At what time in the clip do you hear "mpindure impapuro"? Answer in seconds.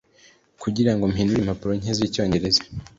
1.11-1.71